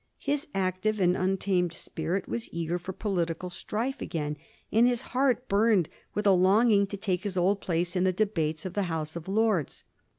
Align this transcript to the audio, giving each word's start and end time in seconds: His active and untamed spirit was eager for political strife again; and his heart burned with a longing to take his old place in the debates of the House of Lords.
His 0.17 0.47
active 0.55 0.99
and 0.99 1.15
untamed 1.15 1.73
spirit 1.73 2.27
was 2.27 2.49
eager 2.51 2.79
for 2.79 2.91
political 2.91 3.51
strife 3.51 4.01
again; 4.01 4.35
and 4.71 4.87
his 4.87 5.03
heart 5.13 5.47
burned 5.47 5.89
with 6.15 6.25
a 6.25 6.31
longing 6.31 6.87
to 6.87 6.97
take 6.97 7.21
his 7.23 7.37
old 7.37 7.61
place 7.61 7.95
in 7.95 8.03
the 8.03 8.11
debates 8.11 8.65
of 8.65 8.73
the 8.73 8.87
House 8.89 9.15
of 9.15 9.27
Lords. 9.27 9.83